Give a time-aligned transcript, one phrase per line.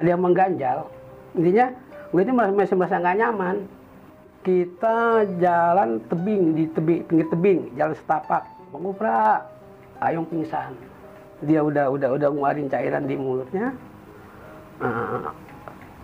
[0.00, 0.88] ada yang mengganjal.
[1.36, 1.66] Intinya
[2.10, 3.56] gue itu masih merasa nggak nyaman.
[4.40, 8.48] Kita jalan tebing di tebing pinggir tebing jalan setapak.
[8.72, 9.44] Bang Upra
[10.00, 10.72] Ayong pingsan.
[11.44, 13.76] Dia udah udah udah ngeluarin cairan di mulutnya.
[14.80, 15.28] Nah,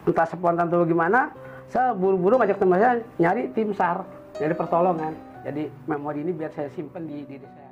[0.05, 1.33] entah spontan atau gimana
[1.73, 4.05] saya buru-buru ngajak teman saya nyari tim sar
[4.37, 5.17] nyari pertolongan.
[5.49, 7.66] Jadi memori ini biar saya simpen di diri saya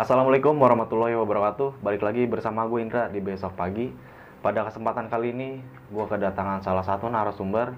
[0.00, 1.84] Assalamualaikum warahmatullahi wabarakatuh.
[1.84, 3.92] Balik lagi bersama gue Indra di besok pagi.
[4.40, 5.60] Pada kesempatan kali ini,
[5.92, 7.76] gue kedatangan salah satu narasumber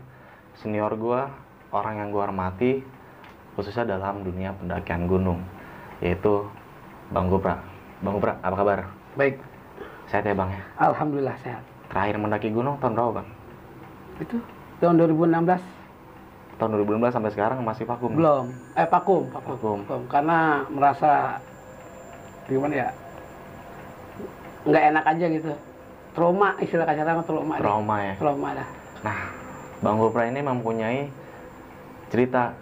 [0.54, 1.18] senior gue,
[1.74, 2.72] orang yang gue hormati,
[3.58, 5.42] khususnya dalam dunia pendakian gunung,
[5.98, 6.46] yaitu
[7.10, 7.58] Bang Gopra.
[7.98, 8.78] Bang Gopra, apa kabar?
[9.12, 9.36] baik
[10.06, 10.62] Sehat ya Bang ya?
[10.78, 13.28] alhamdulillah sehat Terakhir mendaki gunung tahun berapa Bang?
[14.16, 14.36] itu
[14.78, 15.58] tahun 2016
[16.56, 18.14] Tahun 2015 sampai sekarang masih vakum?
[18.14, 19.78] belum eh vakum vakum, Vakum.
[19.84, 20.02] vakum.
[20.08, 20.38] karena
[20.70, 21.42] merasa
[22.50, 22.88] gimana ya
[24.62, 25.52] nggak enak aja gitu
[26.12, 27.54] trauma istilah kasarnya mah trauma.
[27.58, 28.14] Trauma ya?
[28.20, 28.68] trauma dah
[29.02, 29.18] Nah,
[29.82, 31.10] Bang Gopra ini mempunyai
[32.06, 32.54] cerita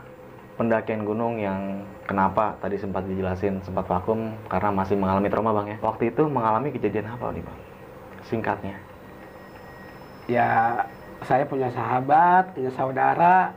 [0.57, 5.79] pendakian gunung yang kenapa tadi sempat dijelasin sempat vakum karena masih mengalami trauma bang ya.
[5.85, 7.59] Waktu itu mengalami kejadian apa nih bang?
[8.25, 8.77] Singkatnya.
[10.31, 10.79] ya
[11.27, 13.51] saya punya sahabat punya saudara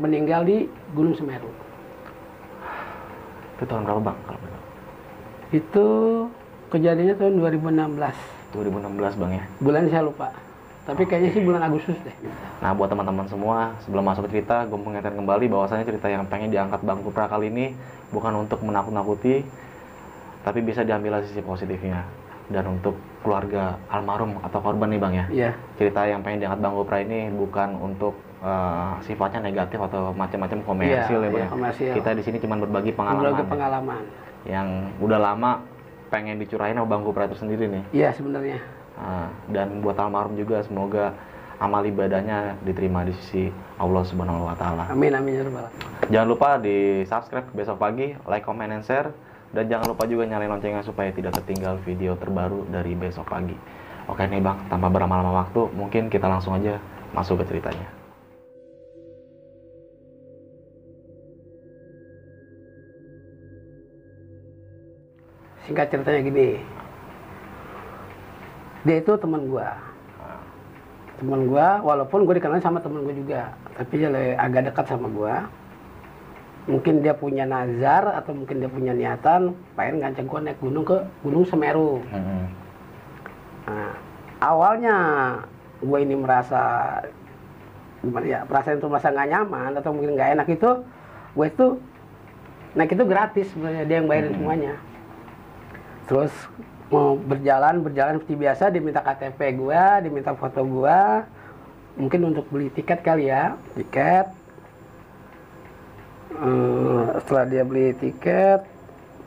[0.00, 0.64] meninggal di
[0.96, 1.52] Gunung Semeru
[3.60, 4.18] Itu tahun berapa bang?
[4.24, 4.55] Kalau?
[5.54, 5.86] Itu
[6.70, 9.44] kejadiannya tahun 2016 2016 bang ya.
[9.62, 10.28] bulan saya lupa
[10.86, 12.14] tapi kayaknya sih bulan Agustus deh
[12.62, 16.54] Nah buat teman-teman semua sebelum masuk ke cerita gue mengingatkan kembali bahwasanya cerita yang pengen
[16.54, 17.74] diangkat bang Gopra kali ini
[18.14, 19.42] bukan untuk menakut-nakuti
[20.46, 22.06] tapi bisa diambil sisi positifnya
[22.46, 22.94] dan untuk
[23.26, 25.24] keluarga almarhum atau korban nih bang ya.
[25.34, 30.58] iya cerita yang pengen diangkat Bang Gopra ini bukan untuk eh, sifatnya negatif atau macam-macam
[30.62, 31.34] komersil Iya, ya Bang.
[31.34, 31.50] iya, ya.
[31.50, 31.92] komersil.
[31.98, 34.02] Kita di sini cuma berbagi pengalaman berbagi ya, pengalaman
[34.46, 35.62] yang udah lama
[36.08, 37.02] pengen dicurahin sama Bang
[37.34, 37.84] sendiri nih.
[37.92, 38.62] iya sebenarnya
[38.96, 41.12] Ah, dan buat almarhum juga semoga
[41.60, 44.88] amal ibadahnya diterima di sisi Allah Subhanahu wa taala.
[44.88, 45.68] amin amin ya rabbal.
[46.08, 49.12] Jangan lupa di subscribe besok pagi, like, comment, and share.
[49.52, 53.56] Dan jangan lupa juga nyalain loncengnya supaya tidak tertinggal video terbaru dari besok pagi.
[54.08, 56.76] Oke nih bang, tanpa berlama-lama waktu, mungkin kita langsung aja
[57.12, 57.95] masuk ke ceritanya.
[65.66, 66.48] Singkat ceritanya gini.
[68.86, 69.74] Dia itu teman gua.
[71.18, 75.50] Teman gua walaupun gue dikenal sama teman gue juga tapi dia agak dekat sama gua.
[76.66, 80.98] Mungkin dia punya nazar atau mungkin dia punya niatan pengen ngajak gua naik gunung ke
[81.22, 82.02] gunung Semeru.
[83.66, 83.90] Nah,
[84.38, 84.96] awalnya
[85.82, 86.62] gue ini merasa
[88.00, 90.70] gimana ya perasaan itu merasa nggak nyaman atau mungkin nggak enak itu
[91.34, 91.66] gue itu
[92.78, 94.38] naik itu gratis sebenarnya dia yang bayarin Hmm.
[94.40, 94.74] semuanya
[96.06, 96.32] terus
[96.86, 101.00] mau berjalan berjalan seperti biasa diminta KTP gue diminta foto gue
[101.98, 104.30] mungkin untuk beli tiket kali ya tiket.
[106.36, 108.60] Eh, setelah dia beli tiket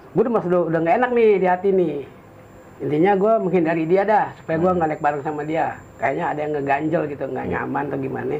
[0.09, 1.97] gue udah udah udah nggak enak nih di hati nih.
[2.79, 5.75] Intinya gue menghindari dia dah supaya gue nggak naik bareng sama dia.
[5.99, 8.37] Kayaknya ada yang ngeganjel gitu nggak nyaman atau gimana.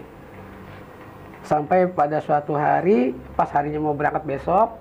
[1.44, 4.80] Sampai pada suatu hari pas harinya mau berangkat besok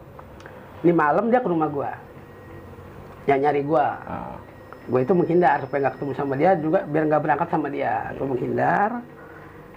[0.87, 2.08] ini malam dia ke rumah gue
[3.28, 4.41] yang nyari gue Ah,
[4.89, 8.09] gue itu menghindar supaya nggak ketemu sama dia juga biar nggak berangkat sama dia.
[8.16, 8.91] Gue menghindar.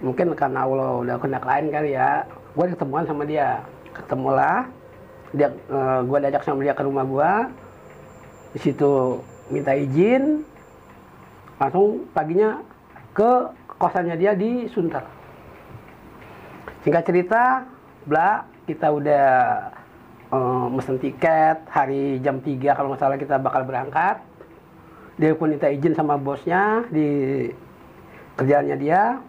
[0.00, 2.24] Mungkin karena Allah udah kena lain kali ya.
[2.56, 3.60] Gue ketemuan sama dia.
[3.92, 4.64] Ketemulah.
[5.36, 7.32] Dia eh, gue diajak sama dia ke rumah gue
[8.56, 9.20] di situ
[9.52, 10.48] minta izin.
[11.60, 12.64] Langsung paginya
[13.12, 13.30] ke
[13.76, 15.04] kosannya dia di Sunter.
[16.82, 17.68] Singkat cerita
[18.08, 19.28] bla kita udah
[20.32, 24.18] eh, mesen tiket hari jam 3 kalau nggak salah kita bakal berangkat.
[25.20, 27.48] Dia pun minta izin sama bosnya di
[28.40, 29.20] kerjaannya dia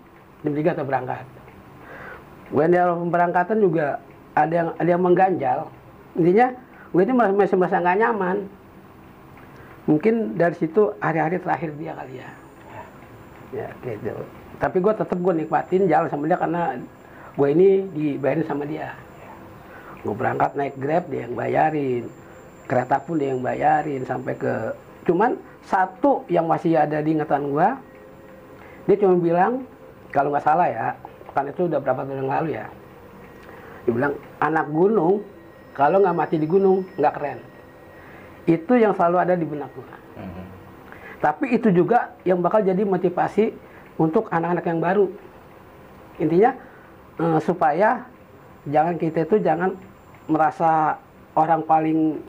[0.41, 1.27] jam 3 kita berangkat.
[2.49, 3.99] Gue di awal pemberangkatan juga
[4.33, 5.59] ada yang ada yang mengganjal.
[6.15, 6.47] Intinya
[6.95, 8.37] gue itu masih masih merasa nggak nyaman.
[9.83, 12.29] Mungkin dari situ hari-hari terakhir dia kali ya.
[13.53, 14.23] Ya gitu.
[14.57, 16.79] Tapi gue tetap gue nikmatin jalan sama dia karena
[17.35, 18.95] gue ini dibayarin sama dia
[20.03, 22.05] gue berangkat naik grab dia yang bayarin.
[22.67, 24.53] Kereta pun dia yang bayarin sampai ke
[25.03, 25.35] cuman
[25.67, 27.67] satu yang masih ada di ingatan gue
[28.87, 29.67] dia cuma bilang
[30.11, 30.95] kalau nggak salah ya
[31.31, 32.67] kan itu udah berapa tahun yang lalu ya.
[33.87, 34.13] Dia bilang
[34.43, 35.23] anak gunung
[35.73, 37.39] kalau nggak mati di gunung nggak keren.
[38.43, 39.87] Itu yang selalu ada di benak gue
[40.19, 40.43] mhm.
[41.23, 43.55] tapi itu juga yang bakal jadi motivasi
[43.95, 45.07] untuk anak-anak yang baru.
[46.19, 46.51] Intinya
[47.23, 48.03] eh, supaya
[48.67, 49.75] jangan kita itu jangan
[50.27, 50.97] merasa
[51.35, 52.21] orang paling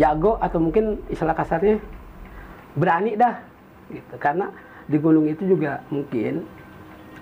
[0.00, 1.76] jago atau mungkin istilah kasarnya
[2.76, 3.36] berani dah
[3.92, 4.14] gitu.
[4.16, 4.48] Karena
[4.88, 6.44] di gunung itu juga mungkin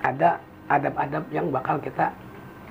[0.00, 0.40] ada
[0.70, 2.14] adab-adab yang bakal kita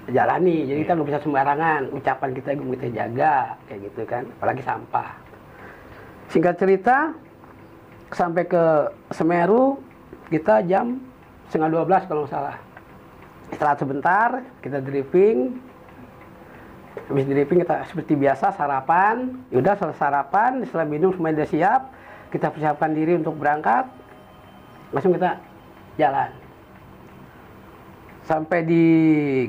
[0.10, 0.66] jalani.
[0.66, 3.36] Jadi kita nggak bisa sembarangan ucapan kita kita jaga
[3.68, 4.24] kayak gitu kan.
[4.40, 5.10] Apalagi sampah.
[6.30, 6.98] Singkat cerita
[8.14, 8.64] sampai ke
[9.14, 9.82] Semeru
[10.30, 11.02] kita jam
[11.50, 12.58] setengah 12 kalau nggak salah.
[13.50, 14.30] Istirahat sebentar
[14.62, 15.69] kita driving
[17.08, 19.40] habis driving kita seperti biasa sarapan.
[19.54, 21.82] Yaudah selesai sarapan setelah minum semuanya sudah siap
[22.30, 23.90] kita persiapkan diri untuk berangkat.
[24.94, 25.38] Langsung kita
[25.98, 26.30] jalan.
[28.26, 28.86] Sampai di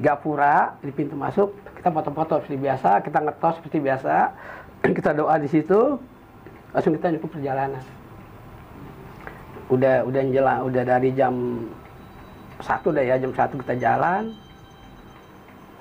[0.00, 4.14] Gapura di pintu masuk kita foto-foto seperti biasa kita ngetos seperti biasa.
[4.97, 6.00] Kita doa di situ
[6.73, 7.85] langsung kita nyukup perjalanan.
[9.69, 11.69] Udah udah jelas udah dari jam
[12.64, 14.32] satu dah ya jam satu kita jalan.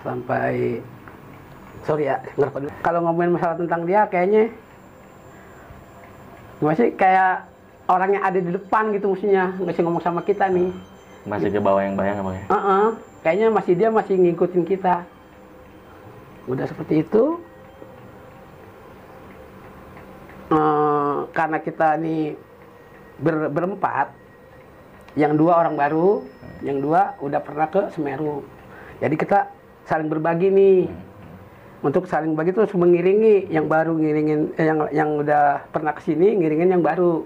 [0.03, 0.83] Sampai
[1.83, 2.17] sorry ya
[2.81, 4.51] kalau ngomongin masalah tentang dia kayaknya
[6.59, 7.47] masih kayak
[7.87, 10.69] orang yang ada di depan gitu mestinya ngasih ngomong sama kita nih
[11.27, 12.45] Masih ke bawah yang bayang ya bang ya?
[12.47, 12.85] Heeh,
[13.21, 15.03] kayaknya masih dia masih ngikutin kita.
[16.47, 17.43] Udah seperti itu.
[20.49, 22.33] Eh, karena kita ini
[23.19, 24.15] ber- berempat,
[25.19, 26.23] yang dua orang baru,
[26.63, 28.41] yang dua udah pernah ke Semeru.
[29.03, 29.51] Jadi kita
[29.85, 30.79] saling berbagi nih.
[31.79, 36.35] Untuk saling bagi terus mengiringi yang baru ngiringin eh, yang yang udah pernah ke sini
[36.35, 37.23] ngiringin yang baru.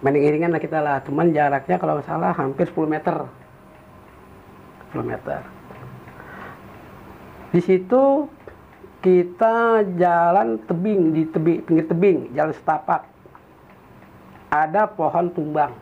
[0.00, 3.28] Mending iringan lah kita lah, cuman jaraknya kalau salah hampir 10 meter.
[4.96, 5.40] 10 meter.
[7.52, 8.24] Di situ
[9.04, 13.04] kita jalan tebing di tebing pinggir tebing, jalan setapak.
[14.48, 15.76] Ada pohon tumbang.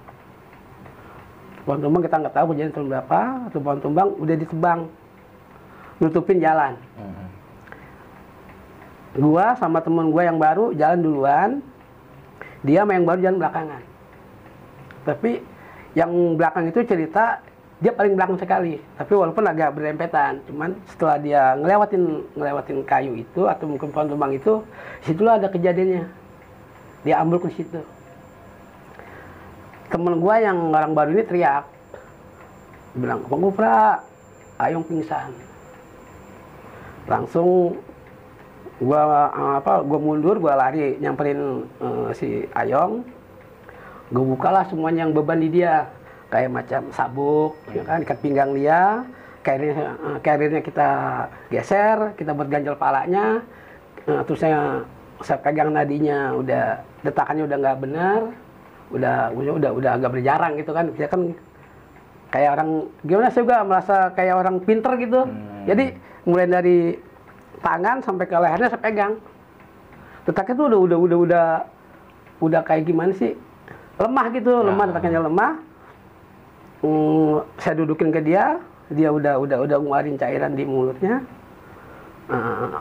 [1.62, 4.80] Pohon tumbang kita nggak tahu kejadian tahun berapa, atau pohon tumbang udah ditebang,
[6.02, 6.74] nutupin jalan.
[6.98, 7.27] Hmm.
[9.18, 11.50] Gua sama temen gua yang baru jalan duluan,
[12.62, 13.82] dia sama yang baru jalan belakangan.
[15.02, 15.42] Tapi
[15.98, 17.42] yang belakang itu cerita
[17.82, 18.78] dia paling belakang sekali.
[18.94, 22.02] Tapi walaupun agak berempetan, cuman setelah dia ngelewatin
[22.38, 24.62] ngelewatin kayu itu atau mungkin pohon tumbang itu,
[25.02, 26.06] situlah ada kejadiannya.
[27.02, 27.82] Dia ambil ke situ.
[29.90, 31.64] Temen gua yang orang baru ini teriak,
[32.94, 34.04] bilang, Bang Gupra,
[34.58, 35.30] Ayong pingsan.
[37.06, 37.78] Langsung
[38.78, 43.04] gua eh, apa gua mundur gua lari nyamperin eh, si Ayong.
[44.08, 45.84] Gue bukalah semuanya yang beban di dia.
[46.28, 49.04] Kayak macam sabuk ya kan ikat pinggang dia.
[49.44, 50.88] Karirnya eh, karirnya kita
[51.52, 53.44] geser kita buat ganjal palanya.
[54.08, 54.84] Eh, terus saya
[55.20, 58.20] saya pegang nadinya udah detakannya udah nggak benar.
[58.88, 60.86] Udah udah udah udah agak berjarang gitu kan.
[60.96, 61.20] Dia kan
[62.28, 62.70] kayak orang
[63.04, 65.24] gimana sih juga merasa kayak orang pinter gitu.
[65.24, 65.64] Hmm.
[65.64, 65.96] jadi
[66.28, 66.78] mulai dari
[67.60, 69.14] tangan sampai ke lehernya saya pegang.
[70.24, 71.46] Detaknya tuh udah udah udah udah
[72.44, 73.34] udah kayak gimana sih?
[73.98, 74.88] Lemah gitu lemah Ah.
[74.92, 75.52] detaknya lemah.
[76.78, 81.24] Hmm, saya dudukin ke dia dia udah udah udah ngeluarin cairan di mulutnya.
[82.28, 82.78] Ah,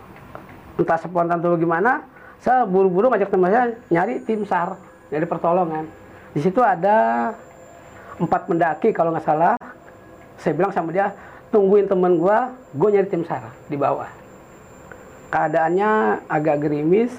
[0.77, 2.03] entah spontan atau gimana
[2.37, 4.77] saya buru-buru ngajak teman saya nyari tim sar
[5.09, 5.87] nyari pertolongan.
[6.35, 7.31] Di situ ada
[8.21, 9.55] empat pendaki kalau nggak salah.
[10.37, 11.09] Saya bilang sama dia
[11.49, 13.41] tungguin temen gua gue nyari tim sar
[13.71, 14.26] di bawah
[15.27, 17.11] keadaannya agak gerimis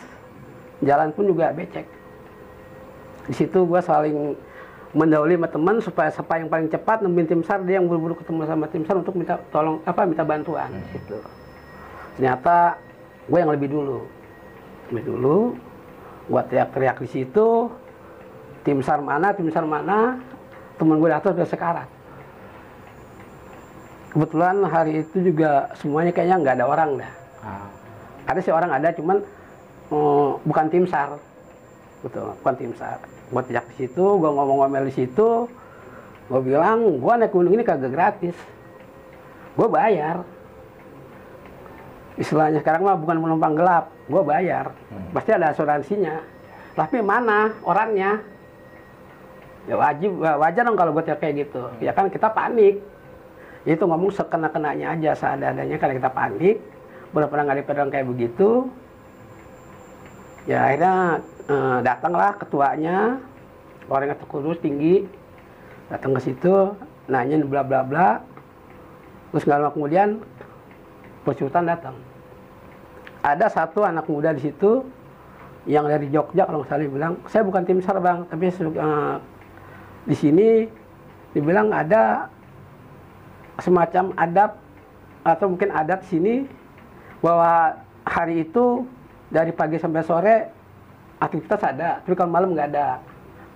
[0.85, 1.85] jalan pun juga becek.
[3.29, 4.37] Di situ gua saling
[4.97, 8.49] mendahului sama teman supaya siapa yang paling cepat nemuin tim sar dia yang buru-buru ketemu
[8.49, 11.21] sama tim sar untuk minta tolong apa minta bantuan gitu.
[12.17, 12.81] Ternyata
[13.29, 14.09] gue yang lebih dulu.
[14.89, 15.37] Lebih dulu
[16.33, 17.69] gua teriak-teriak di situ
[18.65, 20.17] tim sar mana tim sar mana
[20.81, 21.89] temen gue di atas udah sekarat.
[24.09, 27.13] Kebetulan hari itu juga semuanya kayaknya nggak ada orang dah.
[27.45, 27.78] Ah.
[28.29, 29.25] Ada sih orang ada cuman
[29.91, 31.17] eh, bukan tim sar
[32.05, 35.49] betul bukan tim sar gue teriak di situ gue ngomong-ngomel di situ
[36.29, 38.37] gue bilang gue naik gunung ini kagak gratis.
[39.57, 40.23] Gue bayar.
[42.21, 44.77] Istilahnya sekarang mah bukan penumpang gelap gue bayar.
[44.93, 45.09] Hmm.
[45.17, 46.21] pasti ada asuransinya.
[46.77, 48.21] Tapi mana orangnya?
[49.69, 51.63] Ya wajib wajar dong kalau gue teriak kayak gitu.
[51.81, 52.85] Ya kan kita panik.
[53.65, 56.57] Itu ngomong sekena kenanya aja seadanya karena kita panik
[57.13, 58.69] udah pernah nggak pedang kayak begitu.
[60.49, 63.21] Ya akhirnya eh, datanglah ketuanya.
[63.89, 65.09] Orangnya kurus tinggi.
[65.89, 66.77] Datang ke situ
[67.09, 68.09] nanyain bla bla bla.
[69.33, 70.09] Terus nggak lama kemudian
[71.25, 71.97] bos hutan datang.
[73.25, 74.85] Ada satu anak muda di situ
[75.69, 79.17] yang dari Jogja kalau dia bilang saya bukan tim sar bang tapi eh,
[80.09, 80.49] di sini
[81.37, 82.33] dibilang ada
[83.61, 84.57] semacam adab
[85.29, 86.49] atau mungkin adat sini
[87.21, 87.75] bahwa
[88.07, 88.87] hari itu
[89.29, 90.37] dari pagi sampai sore
[91.19, 93.03] aktivitas ada, tapi kalau malam nggak ada.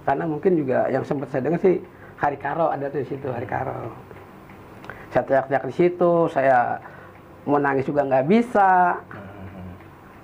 [0.03, 1.79] Karena mungkin juga yang sempat saya dengar sih
[2.19, 3.95] hari karo ada tuh di situ hari karo.
[5.15, 6.83] Saya teriak-teriak di situ, saya
[7.47, 8.99] mau nangis juga nggak bisa.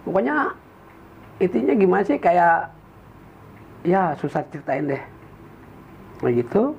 [0.03, 0.51] Pokoknya
[1.39, 2.75] intinya gimana sih kayak
[3.87, 5.03] ya susah ceritain deh.
[6.19, 6.75] Begitu.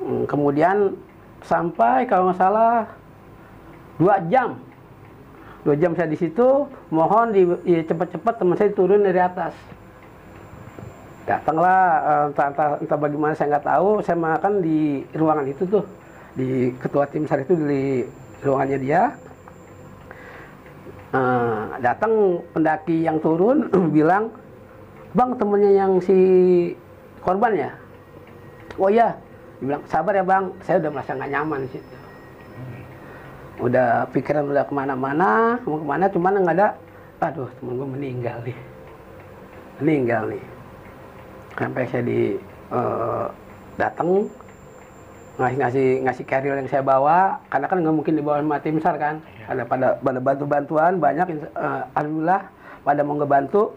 [0.00, 0.96] Hmm, Kemudian
[1.44, 2.88] sampai kalau nggak salah
[4.00, 4.56] dua jam
[5.60, 9.52] dua jam saya di situ mohon di, di cepat-cepat teman saya turun dari atas.
[11.28, 13.88] Datanglah eh, entah, entah, entah bagaimana saya nggak tahu.
[14.02, 15.84] Saya makan di ruangan itu tuh.
[16.34, 18.06] Di ketua tim sar itu di
[18.40, 19.02] ruangannya dia.
[21.12, 24.32] Eh, datang pendaki yang turun bilang
[25.12, 26.16] bang temennya yang si
[27.20, 27.70] korban ya?
[28.80, 29.12] Oh iya.
[29.60, 30.44] Dia bilang sabar ya bang.
[30.64, 32.09] Saya udah merasa nggak nyaman di situ
[33.60, 36.68] udah pikiran udah ke mana-mana mau ke mana cuman nggak ada
[37.20, 38.56] aduh temen gue meninggal nih.
[39.84, 40.44] Meninggal nih.
[41.60, 42.20] Sampai saya di
[42.72, 43.24] eh,
[43.76, 44.24] datang
[45.36, 48.96] ngasih ngasih ngasih carrier yang saya bawa karena kan nggak mungkin dibawa sama tim sar
[48.96, 49.20] kan.
[49.52, 52.42] Ada pada pada bantu bantuan banyak eh, alhamdulillah
[52.88, 53.76] pada mau ngebantu.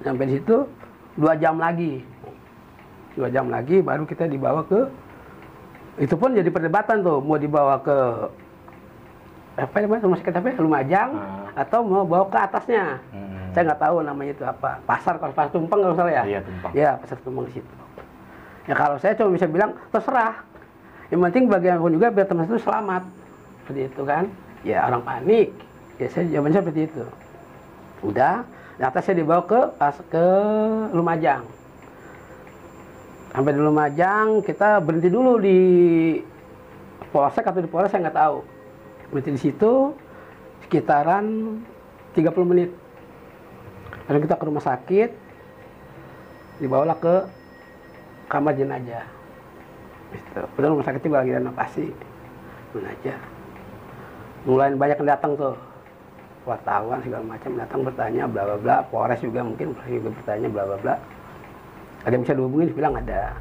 [0.00, 0.64] Sampai di situ
[1.20, 2.00] dua jam lagi.
[3.14, 4.88] Dua jam lagi baru kita dibawa ke
[5.94, 7.96] itu pun jadi perdebatan tuh mau dibawa ke
[9.56, 10.02] apa namanya?
[10.02, 10.56] Rumah sakit apa ya?
[10.58, 11.62] Lumajang Ah.
[11.62, 12.98] atau mau bawa ke atasnya?
[13.10, 13.22] Hmm.
[13.54, 14.70] saya nggak tahu namanya itu apa.
[14.82, 16.22] Pasar kalau pasar tumpeng kalau salah ya?
[16.26, 16.72] Iya, Tumpeng.
[16.74, 17.74] ya pasar tumpeng situ.
[18.66, 20.42] Ya kalau saya cuma bisa bilang terserah.
[21.06, 23.02] Yang penting bagaimanapun juga biar teman itu selamat.
[23.62, 24.24] Seperti itu kan?
[24.62, 25.54] Ya orang panik.
[25.94, 27.04] Ya saya jawabannya seperti itu.
[28.02, 28.42] Udah
[28.74, 30.26] di atas saya dibawa ke pas ke
[30.90, 31.46] Lumajang
[33.30, 35.58] sampai di Lumajang kita berhenti dulu di
[37.10, 38.36] polsek atau di polres saya nggak tahu
[39.14, 39.94] berhenti di situ
[40.66, 41.54] sekitaran
[42.18, 42.74] 30 menit.
[44.10, 45.10] Lalu kita ke rumah sakit
[46.58, 47.14] dibawalah ke
[48.26, 49.06] kamar jenazah.
[50.10, 50.42] Gitu.
[50.58, 51.86] Padahal rumah sakit itu lagi renovasi
[52.74, 53.18] jenazah.
[54.50, 55.54] Mulai banyak yang datang tuh.
[56.44, 58.76] Wartawan segala macam datang bertanya bla bla bla.
[58.90, 60.94] Polres juga mungkin Polres juga bertanya bla bla bla.
[62.04, 63.32] Ada yang bisa dihubungin bilang ada.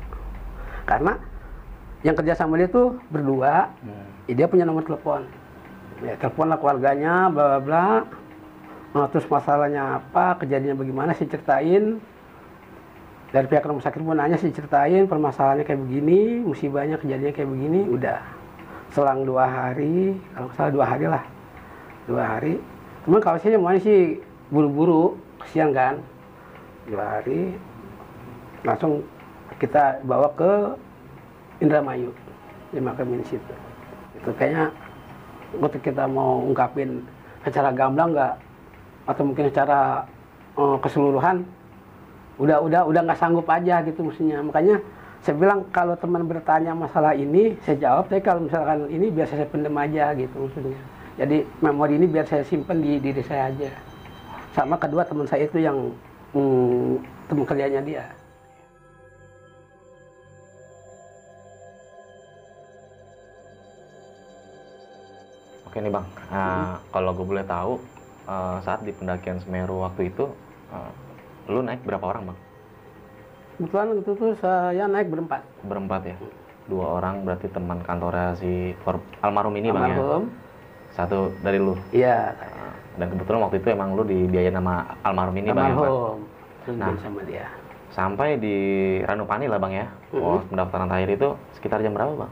[0.87, 1.17] Karena
[2.05, 4.07] yang kerja sama dia tuh berdua Hmm.
[4.31, 5.27] dia punya nomor telepon
[6.03, 7.87] ya telepon lah keluarganya bla bla bla.
[8.93, 11.97] Nah, terus masalahnya apa kejadiannya bagaimana sih ceritain.
[13.33, 17.79] Dari pihak rumah sakit pun nanya sih ceritain permasalahannya kayak begini musibahnya kejadiannya kayak begini
[17.89, 18.21] udah.
[18.93, 21.23] Selang dua hari kalau salah dua hari lah.
[22.05, 22.61] Dua hari.
[23.09, 24.21] Cuman kalau saya mau sih
[24.53, 25.97] buru-buru kesian kan.
[26.85, 27.57] Dua hari
[28.61, 29.01] langsung
[29.57, 30.77] kita bawa ke
[31.65, 32.13] Indramayu.
[32.69, 33.53] Dimakamin di situ.
[34.21, 34.69] Itu kayaknya
[35.81, 37.03] kita mau ungkapin
[37.45, 38.33] secara gamblang nggak?
[39.09, 40.07] Atau mungkin secara
[40.57, 41.45] eh, keseluruhan?
[42.41, 44.41] Udah udah udah nggak sanggup aja gitu mestinya.
[44.41, 44.81] Makanya
[45.21, 48.09] saya bilang kalau teman bertanya masalah ini saya jawab.
[48.09, 50.79] Tapi kalau misalkan ini biar saya pendem aja gitu maksudnya.
[51.13, 53.69] Jadi memori ini biar saya simpen di diri saya aja.
[54.57, 55.93] Sama kedua teman saya itu yang
[56.33, 56.97] hmm,
[57.29, 58.22] teman kerjanya dia
[65.73, 67.81] Oke nih bang, Nah, kalau gue boleh tahu
[68.29, 70.29] eh, saat di pendakian Semeru waktu itu,
[70.69, 70.91] eh,
[71.49, 72.39] lu naik berapa orang bang?
[73.57, 76.17] kebetulan itu tuh saya naik berempat Berempat ya,
[76.69, 78.77] dua orang berarti teman kantornya si
[79.25, 79.97] almarhum ini bang ya.
[79.97, 80.23] almarhum
[80.93, 81.73] Satu dari lu.
[81.89, 85.73] iya Eh, Dan kebetulan waktu itu emang lu dibiayain sama almarhum ini bang ya.
[85.73, 86.19] Almarhum
[86.77, 86.93] Nah.
[87.01, 87.49] sama dia
[87.89, 88.55] Sampai di
[89.01, 89.87] Ranupani lah bang ya.
[90.13, 90.21] Mhm.
[90.21, 92.31] Pos pendaftaran terakhir itu sekitar jam berapa bang?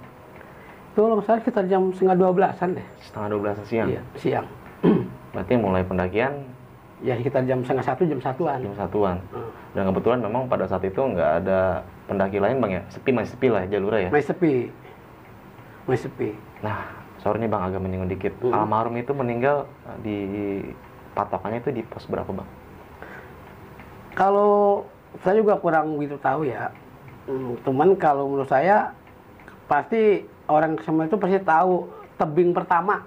[0.92, 3.88] Itu kalau salah sekitar jam setengah dua belasan deh Setengah dua belas siang.
[3.88, 4.48] iya siang
[5.34, 6.44] Berarti mulai pendakian
[7.00, 9.18] ya sekitar jam setengah satu jam satuan jam satuan.
[9.32, 9.50] Hmm.
[9.72, 12.84] Dan kebetulan memang pada saat itu nggak ada pendaki lain bang ya.
[12.90, 14.10] Sepi masih sepi lah jalurnya ya.
[14.12, 14.54] masih sepi
[15.84, 16.30] masih sepi
[16.62, 16.86] Nah,
[17.18, 18.34] sorry nih bang agak menyinggung dikit.
[18.38, 18.52] Mhm.
[18.52, 20.18] Almarhum itu meninggal eh, di
[21.12, 22.50] patokannya itu di pos berapa bang?
[24.12, 24.84] kalau
[25.18, 26.68] saya juga kurang begitu tahu ya
[27.22, 28.92] Hmm, cuman kalau menurut saya
[29.66, 33.02] pasti orang semua itu pasti tahu tebing pertama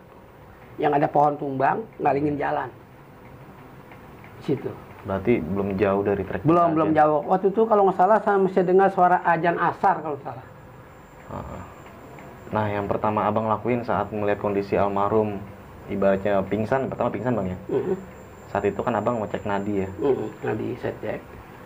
[0.74, 2.68] yang ada pohon tumbang ngalingin jalan
[4.40, 4.70] situ
[5.04, 6.40] Berarti belum jauh dari trek.
[6.42, 6.96] belum belum pendakian.
[6.96, 10.46] jauh waktu itu kalau nggak salah saya masih dengar suara ajan asar kalau salah.
[12.48, 15.36] Nah, yang pertama abang lakuin saat melihat kondisi almarhum
[15.90, 17.58] ibaratnya pingsan, pertama pingsan bang ya.
[17.68, 17.96] Mm-mm,
[18.48, 19.88] Saat itu kan abang ngecek nadi ya.
[19.98, 20.28] mm-mm.
[20.40, 21.20] nadi saya cek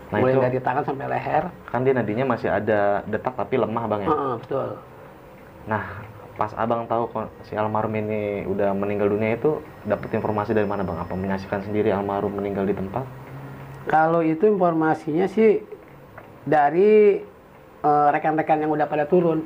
[0.09, 3.85] Nah, mulai itu- dari tangan sampai leher Kan dia nadinya masih ada detak tapi lemah
[3.85, 4.09] bang ya.
[4.09, 4.69] Heeh, betul
[5.67, 5.83] Nah,
[6.39, 7.09] pas abang tahu
[7.43, 11.03] si almarhum ini udah meninggal dunia itu dapat informasi dari mana bang?
[11.03, 13.03] Apa menyaksikan sendiri almarhum meninggal di tempat?
[13.89, 15.59] Kalau itu informasinya sih
[16.45, 17.19] dari
[17.83, 19.43] eh, rekan-rekan yang udah pada turun.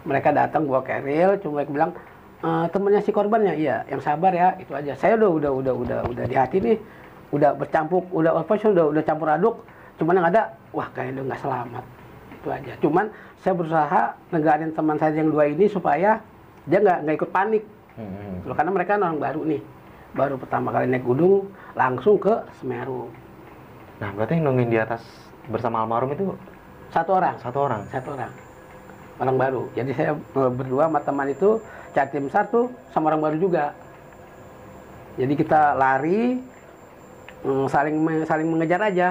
[0.00, 1.92] Mereka datang gua keril, cuma bilang
[2.40, 4.96] "Eh, temennya si korbannya, iya, yang sabar ya, itu aja.
[4.96, 6.76] Saya udah udah udah udah udah di hati nih,
[7.36, 9.60] udah bercampur, udah apa sih, udah udah campur aduk.
[10.00, 11.84] Cuman yang ada, wah kayaknya udah nggak selamat.
[12.40, 12.72] Itu aja.
[12.80, 14.00] Cuman saya berusaha
[14.32, 16.20] negarin teman saya yang dua ini supaya
[16.64, 17.64] dia nggak nggak ikut panik.
[18.00, 18.40] Hmm.
[18.48, 19.60] Loh, karena mereka orang baru nih,
[20.16, 23.12] baru pertama kali naik gunung langsung ke Semeru.
[24.00, 25.04] Nah berarti yang nungguin di atas
[25.52, 26.24] bersama almarhum itu
[26.90, 27.36] Satu orang.
[27.38, 27.82] satu orang.
[27.92, 28.32] satu orang
[29.20, 31.60] orang baru jadi saya e, berdua sama teman itu
[31.92, 33.76] cari tim SAR tuh sama orang baru juga
[35.20, 36.40] jadi kita lari
[37.42, 39.08] mm, saling me- saling mengejar aja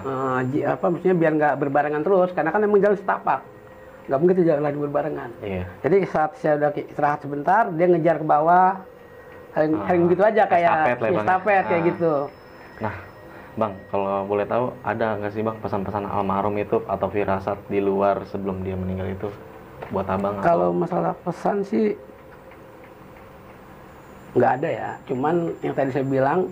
[0.00, 3.40] Eh, ji- apa maksudnya biar nggak berbarengan terus karena kan emang jalan setapak
[4.06, 5.64] nggak mungkin jalan lagi berbarengan iya.
[5.80, 8.80] jadi saat saya udah istirahat sebentar dia ngejar ke bawah
[9.50, 11.20] saling, Ah, saling gitu aja kayak estafet ya, ya?
[11.20, 11.86] estafet kayak Ah.
[11.86, 12.12] gitu
[12.80, 12.94] Nah,
[13.52, 18.24] Bang, kalau boleh tahu ada nggak sih Bang pesan-pesan almarhum itu atau firasat di luar
[18.24, 19.28] sebelum dia meninggal itu
[19.90, 20.38] buat abang?
[20.38, 21.92] atau- Kalau masalah pesan sih
[24.32, 24.90] nggak ada ya.
[25.04, 26.48] Cuman yang tadi saya bilang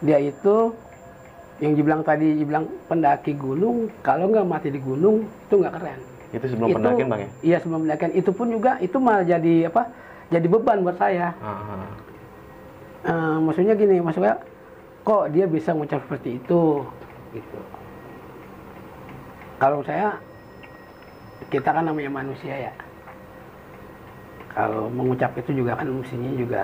[0.00, 0.56] dia itu
[1.60, 6.00] yang dibilang tadi dibilang pendaki gunung kalau nggak mati di gunung itu nggak keren.
[6.30, 7.30] itu sebelum pendakian Bang ya?
[7.42, 9.82] Iya sebelum pendakian itu pun juga itu malah jadi apa?
[10.30, 11.34] Jadi beban buat saya.
[11.42, 11.84] Ah,
[13.00, 14.36] Eh, maksudnya gini, maksudnya
[15.08, 16.84] kok dia bisa ngucap seperti itu
[17.32, 17.58] gitu.
[19.56, 20.20] Kalau saya
[21.48, 22.72] kita kan namanya manusia ya.
[24.52, 26.62] Kalau mengucap itu juga kan mestinya juga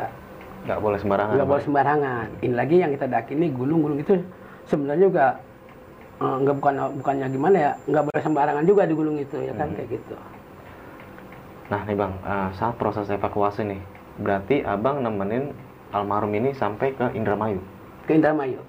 [0.65, 1.35] nggak boleh sembarangan.
[1.37, 2.27] nggak boleh sembarangan.
[2.41, 4.13] Ini lagi yang kita daki ini gunung-gunung itu
[4.65, 5.27] sebenarnya juga
[6.17, 9.69] eh, nggak bukan bukannya gimana ya nggak boleh sembarangan juga di gunung itu ya kan
[9.69, 9.77] Hmm.
[9.77, 10.15] kayak gitu.
[11.67, 13.81] Nah nih Bang, eh, saat proses evakuasi nih,
[14.17, 15.51] berarti abang nemenin
[15.91, 17.59] almarhum ini sampai ke Indramayu.
[18.07, 18.63] Ke Indramayu.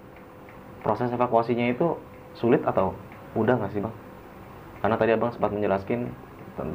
[0.82, 1.97] Proses evakuasinya itu
[2.34, 2.93] sulit atau
[3.34, 3.93] udah nggak sih Bang?
[4.78, 6.10] Karena tadi abang sempat menjelaskan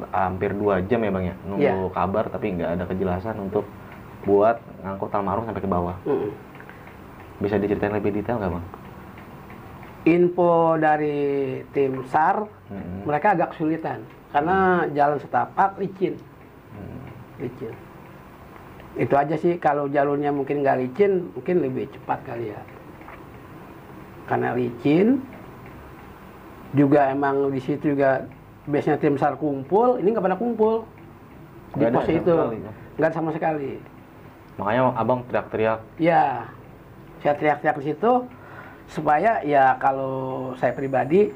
[0.09, 1.91] hampir dua jam ya Bang ya, nunggu Iya.
[1.91, 3.67] kabar tapi nggak ada kejelasan untuk
[4.23, 5.95] buat ngangkut almarhum sampai ke bawah.
[6.07, 6.31] Mm.
[7.41, 8.65] Bisa diceritain lebih detail nggak Bang?
[10.03, 13.05] Info dari tim SAR Hmm.
[13.07, 16.17] mereka agak kesulitan karena jalan setapak licin
[16.73, 17.05] Hmm.
[17.37, 17.71] licin
[18.97, 22.61] itu aja sih kalau jalurnya mungkin nggak licin mungkin lebih cepat kali ya
[24.25, 25.21] karena licin
[26.73, 28.25] juga emang di situ juga
[28.65, 30.83] biasanya tim sar kumpul ini nggak pada kumpul
[31.77, 32.35] di pos itu
[32.97, 33.77] nggak sama sekali
[34.53, 35.79] Makanya abang teriak-teriak.
[35.97, 36.45] ya
[37.19, 38.11] saya teriak-teriak di situ
[38.85, 40.13] supaya ya kalau
[40.59, 41.31] saya pribadi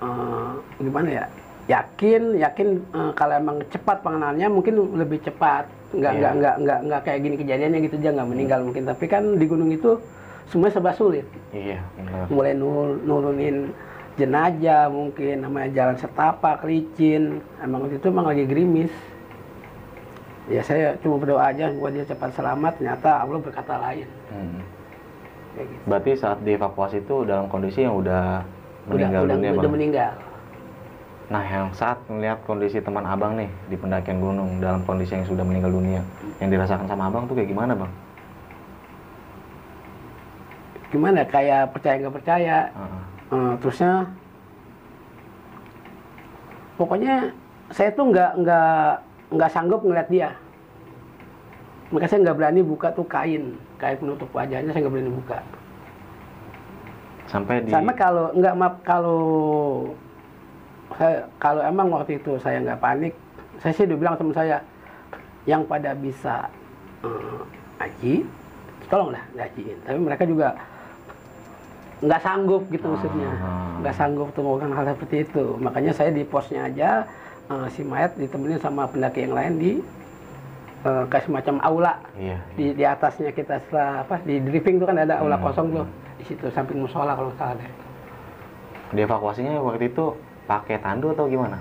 [0.00, 1.24] eh, gimana ya
[1.68, 6.18] yakin yakin eh, kalau emang cepat pengenalnya mungkin lebih cepat nggak Iya.
[6.18, 9.44] nggak nggak nggak nggak kayak gini kejadiannya gitu aja nggak meninggal mungkin tapi kan di
[9.44, 10.00] gunung itu
[10.48, 11.78] semuanya serba sulit Iya.
[11.94, 12.24] benar.
[12.26, 13.70] mulai nur- nurunin
[14.16, 18.92] jenazah mungkin namanya jalan setapak licin emang itu emang lagi gerimis
[20.46, 24.58] ya saya cuma berdoa aja buat dia cepat selamat ternyata Allah berkata lain Hmm.
[25.54, 25.82] kayak gitu.
[25.86, 28.42] Berarti saat dievakuasi itu dalam kondisi yang udah
[28.82, 29.72] udah meninggal udah, dunia udah Bang?
[29.72, 30.12] meninggal
[31.30, 35.40] Nah, yang saat melihat kondisi teman abang nih di pendakian gunung dalam kondisi yang sudah
[35.40, 36.04] meninggal dunia,
[36.36, 37.92] yang dirasakan sama abang tuh kayak gimana bang?
[40.92, 43.00] gimana kayak percaya nggak percaya Ah,
[43.32, 43.92] Eh, terusnya
[46.76, 47.32] pokoknya
[47.72, 48.88] saya tuh nggak nggak
[49.32, 50.30] nggak sanggup ngeliat dia.
[51.92, 55.38] Maka saya nggak berani buka tuh kain kain penutup wajahnya saya nggak berani buka.
[57.28, 59.22] Sampai di sama kalau nggak maaf kalau
[60.96, 63.14] saya kalau emang waktu itu saya nggak panik
[63.60, 64.60] saya sih udah bilang teman saya
[65.48, 66.52] yang pada bisa
[67.00, 67.40] eh,
[67.80, 68.14] ngaji
[68.92, 70.52] tolonglah ngajiin tapi mereka juga
[72.02, 73.30] nggak sanggup gitu maksudnya.
[73.38, 73.78] Ah.
[73.78, 75.44] nggak sanggup tuh melakukan hal seperti itu.
[75.62, 77.06] Makanya saya di posnya aja
[77.52, 79.72] eh, si mayat ditemenin sama pendaki yang lain di
[80.82, 84.96] eh, kayak semacam aula iya, di, di atasnya kita setelah apa di briefing tuh kan
[84.96, 85.46] ada aula Hmm.
[85.46, 85.84] kosong tuh
[86.16, 87.70] di situ samping musola kalau salah deh
[88.92, 90.12] dievakuasinya waktu itu
[90.44, 91.56] pakai tandu atau gimana?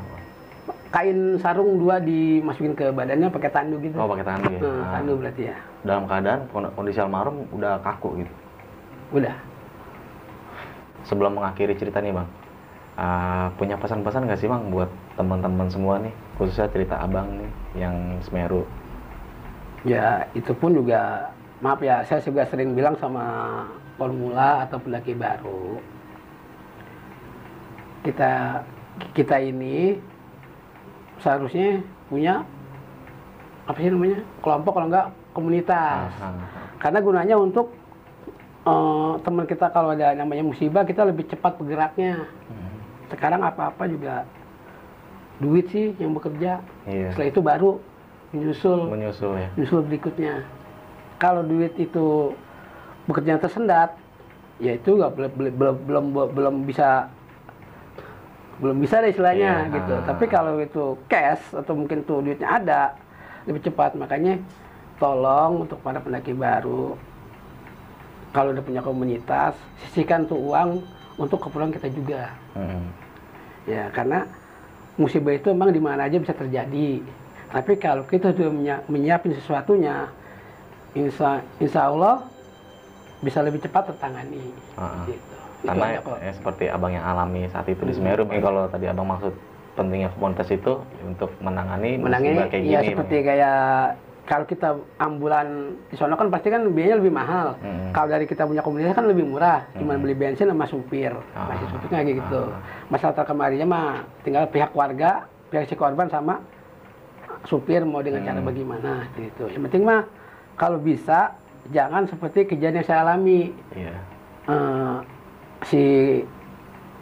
[0.92, 4.60] kain sarung dua dimasukin ke badannya pakai tandu gitu Oh pakai tandu ya.
[4.60, 4.92] Nah, Ah.
[4.92, 8.34] tandu berarti ya Dalam keadaan kon- kondisi almarhum udah kaku gitu.
[9.16, 9.32] udah
[11.02, 12.28] Sebelum mengakhiri cerita nih bang,
[12.94, 17.96] ah, punya pesan-pesan nggak sih bang buat teman-teman semua nih, khususnya cerita abang nih yang
[18.22, 18.64] Semeru.
[19.82, 21.26] ya itu pun juga
[21.58, 23.66] maaf ya saya juga sering bilang sama
[23.98, 25.82] formula atau pendaki baru
[28.02, 28.62] kita
[29.14, 29.98] kita ini
[31.18, 32.46] seharusnya punya
[33.66, 36.66] apa sih namanya kelompok kalau enggak komunitas Ah, ah.
[36.78, 37.74] karena gunanya untuk
[38.62, 42.70] eh, teman kita kalau ada namanya musibah kita lebih cepat bergeraknya Hmm.
[43.10, 44.26] sekarang apa-apa juga
[45.42, 47.10] duit sih yang bekerja Iya.
[47.12, 47.72] setelah itu baru
[48.32, 49.50] menyusul Menyusul ya.
[49.54, 50.34] menyusul berikutnya
[51.18, 52.32] kalau duit itu
[53.04, 53.98] bekerja tersendat
[54.58, 55.34] ya itu nggak belum
[55.84, 57.10] belum belum bisa
[58.62, 59.74] belum bisa deh istilahnya Iya.
[59.74, 62.82] gitu tapi kalau itu cash atau mungkin tuh duitnya ada
[63.44, 64.38] lebih cepat makanya
[64.96, 66.94] tolong untuk para pendaki baru
[68.32, 70.86] kalau udah punya komunitas sisihkan tuh uang
[71.18, 72.86] untuk keperluan kita juga Hmm.
[73.66, 74.30] ya karena
[74.96, 77.00] musibah itu memang di mana aja bisa terjadi
[77.48, 80.08] tapi kalau kita sudah menyi- menyiapin sesuatunya
[80.92, 82.24] insya, insya Allah
[83.20, 85.04] bisa lebih cepat tertangani Ah.
[85.06, 85.20] gitu.
[85.62, 86.18] Itu Karena kok.
[86.18, 88.02] ya, seperti abang yang alami saat itu di Hmm.
[88.02, 89.30] Semeru, mungkin kalau tadi abang maksud
[89.72, 92.90] pentingnya komunitas itu untuk menangani menangani musibah kayak ya gini.
[92.90, 93.60] seperti kayak
[94.22, 95.48] kalau kita ambulan
[95.90, 97.92] di sana kan pasti kan biayanya lebih mahal Mm-mm.
[97.92, 100.04] kalau dari kita punya komunitas kan lebih murah cuman Mm.
[100.04, 101.50] beli bensin sama supir Ah.
[101.50, 102.60] masih supirnya kayak gitu Ah.
[102.88, 103.88] masalah terkemarinya mah
[104.22, 106.40] tinggal pihak warga pihak si korban sama
[107.44, 108.48] supir mau dengan cara Hmm.
[108.48, 110.06] bagaimana gitu yang penting mah
[110.54, 111.34] kalau bisa
[111.70, 113.96] jangan seperti kejadian yang saya alami Iya.
[114.44, 114.96] Eh,
[115.64, 115.84] si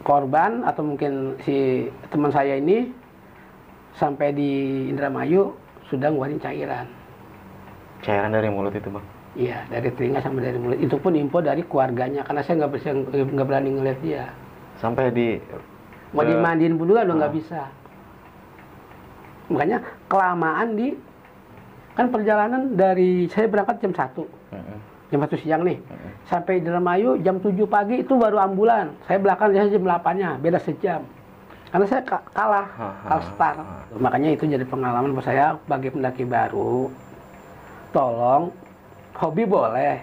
[0.00, 2.88] korban atau mungkin si teman saya ini
[3.92, 4.50] sampai di
[4.88, 5.52] Indramayu
[5.84, 6.86] sudah ngeluarin cairan.
[8.00, 9.04] Cairan dari mulut itu bang.
[9.30, 10.76] Iya, dari telinga sampai dari mulut.
[10.76, 14.24] Itu pun info dari keluarganya karena saya nggak bisa nggak berani ngeliat dia.
[14.76, 15.36] Sampai di
[16.10, 17.36] Mau ke- dimandiin pun juga udah nggak Ah.
[17.36, 17.60] bisa.
[19.46, 20.94] Makanya kelamaan di
[21.90, 24.78] kan perjalanan dari saya berangkat jam 1 Mm-mm.
[25.10, 25.76] jam 1 siang nih
[26.24, 30.38] sampai di Indramayu jam 7 pagi itu baru ambulan saya belakang dia jam 8 nya
[30.38, 31.02] beda sejam
[31.68, 32.66] karena saya ka- kalah
[33.02, 33.58] kalah start
[33.92, 36.88] makanya itu jadi pengalaman buat saya bagi pendaki baru
[37.90, 38.54] tolong
[39.14, 39.98] hobi boleh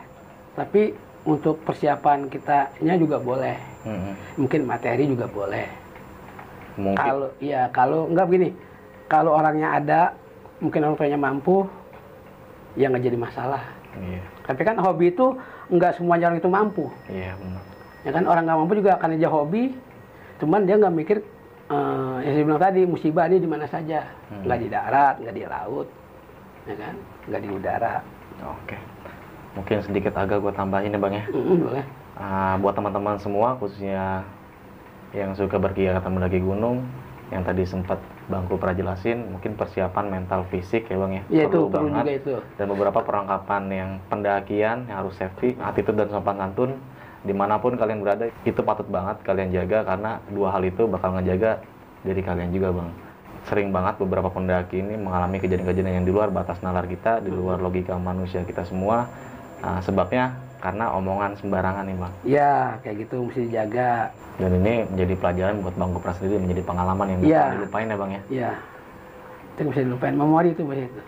[0.54, 0.92] tapi
[1.24, 4.14] untuk persiapan kitanya juga boleh Mm-mm.
[4.38, 5.68] mungkin materi juga boleh
[6.76, 6.98] Mungkin.
[6.98, 8.50] kalau iya kalau enggak begini
[9.08, 10.02] kalau orangnya ada
[10.60, 11.66] mungkin orang tuanya mampu
[12.74, 13.64] ya nggak jadi masalah
[13.98, 14.22] Iya.
[14.46, 15.34] tapi kan hobi itu
[15.68, 17.62] nggak semuanya orang itu mampu Iya benar.
[18.06, 19.64] ya kan orang nggak mampu juga akan aja hobi
[20.38, 21.18] cuman dia nggak mikir
[21.68, 24.44] eh, yang saya bilang tadi musibah ini di mana saja Hmm.
[24.44, 25.88] nggak di darat nggak di laut
[26.68, 26.96] ya kan?
[27.32, 27.94] Nggak di udara.
[28.44, 28.78] Oke.
[29.58, 31.26] Mungkin sedikit agak gue tambahin ya bang ya.
[31.34, 31.84] Mm-mm, boleh.
[32.18, 34.22] Ah, buat teman-teman semua khususnya
[35.16, 36.84] yang suka berkegiatan mendaki gunung
[37.28, 38.00] yang tadi sempat
[38.32, 41.24] bangku pernah jelasin mungkin persiapan mental fisik ya bang ya.
[41.32, 42.36] Ya itu perlu juga itu.
[42.56, 46.80] Dan beberapa perlengkapan yang pendakian yang harus safety attitude dan sopan santun
[47.26, 51.18] di mana pun kalian berada itu patut banget kalian jaga karena dua hal itu bakal
[51.18, 51.60] ngejaga
[52.06, 52.90] diri kalian juga bang
[53.48, 57.64] sering banget beberapa pendaki ini mengalami kejadian-kejadian yang di luar batas nalar kita di luar
[57.64, 59.08] logika manusia kita semua.
[59.64, 62.14] Nah, sebabnya karena omongan sembarangan nih bang.
[62.28, 64.12] Ya kayak gitu mesti dijaga.
[64.38, 67.26] Dan ini menjadi pelajaran buat bang Gopra sendiri menjadi pengalaman yang Iya.
[67.26, 68.22] nggak pernah dilupain ya bang ya?
[68.30, 68.52] Ya
[69.58, 71.02] itu bisa dilupain memori itu itu.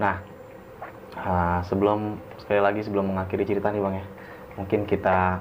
[0.00, 0.16] Nah,
[1.20, 4.06] ah, sebelum sekali lagi sebelum mengakhiri cerita nih bang ya,
[4.56, 5.36] mungkin kita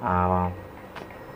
[0.00, 0.48] ah,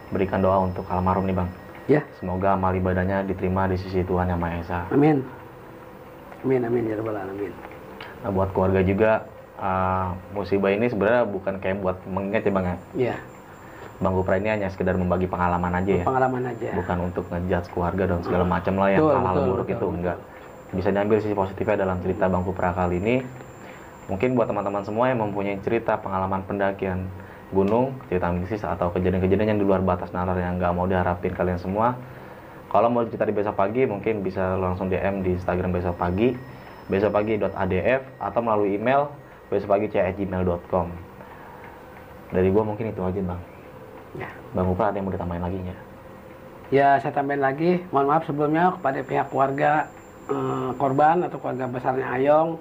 [0.09, 1.49] berikan doa untuk almarhum nih bang.
[1.87, 4.81] Ya Semoga amal ibadahnya diterima di sisi Tuhan yang Maha Esa.
[4.91, 5.23] amin
[6.43, 7.53] amin amin ya rabbal alamin
[8.17, 9.11] Nah, buat keluarga juga
[9.57, 12.77] ah, musibah ini sebenarnya bukan kayak buat mengingat ya bang ya.
[13.13, 13.17] ya
[13.97, 18.05] Bang Gopra ini hanya sekedar membagi pengalaman aja ya, pengalaman aja bukan untuk ngejudge keluarga
[18.05, 19.91] dan segala macam lah yang hal-hal buruk betul, itu betul.
[19.97, 20.19] enggak.
[20.77, 23.17] Bisa diambil sisi positifnya dalam cerita Bang Gopra kali ini.
[24.07, 27.09] Mungkin buat teman-teman semua yang mempunyai cerita pengalaman pendakian
[27.55, 31.61] gunung, cerita mistis atau kejadian-kejadian yang di luar batas nalar yang nggak mau diharapin kalian
[31.63, 31.95] semua.
[32.67, 36.35] Kalau mau cerita di besok pagi, mungkin bisa langsung DM di Instagram besok pagi,
[36.91, 39.07] besokpagi.adf atau melalui email
[39.49, 40.87] besokpagi.gmail.com.
[42.35, 43.41] Dari gua mungkin itu aja bang.
[44.19, 45.77] ya Bang Gopra ada yang mau ditambahin lagi nya?
[46.75, 49.87] Ya, saya tambahin lagi, mohon maaf sebelumnya kepada pihak keluarga
[50.27, 52.59] eh, korban atau keluarga besarnya Ayong.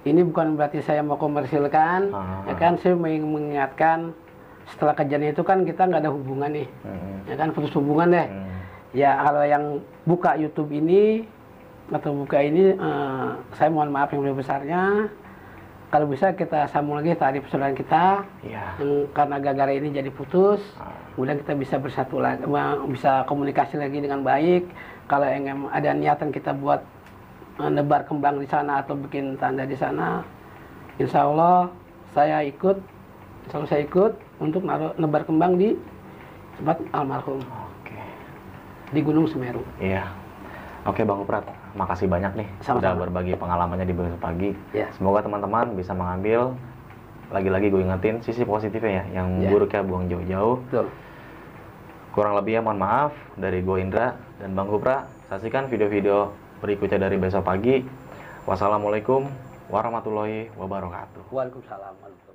[0.00, 2.40] Ini bukan berarti saya mau komersilkan, Ah.
[2.48, 2.80] ya kan?
[2.80, 4.16] Saya ingin mengingatkan
[4.64, 7.20] setelah kejadian itu kan kita nggak ada hubungan nih, Hmm.
[7.28, 7.52] ya kan?
[7.52, 8.24] Putus hubungan deh.
[8.24, 8.48] Hmm.
[8.96, 9.64] Ya kalau yang
[10.02, 11.28] buka YouTube ini
[11.92, 15.10] atau buka ini, eh, saya mohon maaf yang lebih besarnya.
[15.90, 18.78] Kalau bisa kita sambung lagi tadi persaudaraan kita, Iya.
[18.78, 20.86] yang karena gara-gara ini jadi putus Ah.
[21.12, 22.46] kemudian kita bisa bersatu lagi
[22.88, 24.70] bisa komunikasi lagi dengan baik
[25.04, 26.80] kalau yang ada niatan kita buat
[27.60, 30.24] eh, nebar kembang di sana atau bikin tanda di sana
[30.96, 31.68] insya Allah
[32.10, 32.76] saya ikut
[33.44, 35.76] insya Allah saya ikut untuk naruh nebar kembang di
[36.56, 37.96] tempat almarhum Oke.
[38.90, 40.04] di Gunung Semeru Iya.
[40.80, 41.44] Oke Bang Uprat,
[41.76, 42.80] makasih banyak nih Sama-sama.
[42.80, 44.56] sudah berbagi pengalamannya di besok pagi.
[44.72, 44.88] Ya.
[44.96, 46.56] Semoga teman-teman bisa mengambil
[47.28, 49.52] lagi-lagi gue ingetin sisi positifnya ya, yang Ya.
[49.52, 50.56] buruknya buang jauh-jauh.
[50.64, 50.88] Betul.
[52.10, 55.04] Kurang lebihnya mohon maaf dari gue Indra dan Bang Kupra.
[55.28, 57.82] Saksikan video-video berikutnya dari besok pagi.
[58.44, 59.26] Wassalamualaikum
[59.72, 61.32] warahmatullahi wabarakatuh.
[61.32, 62.29] Waalaikumsalam.